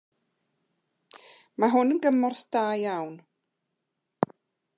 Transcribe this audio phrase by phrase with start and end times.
[1.63, 3.15] Mae hwn yn gymorth da iawn.